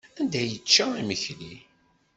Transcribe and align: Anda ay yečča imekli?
Anda 0.19 0.37
ay 0.41 0.49
yečča 0.51 0.85
imekli? 1.01 1.53